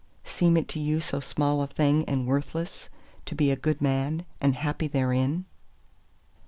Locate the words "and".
2.05-2.25, 4.39-4.55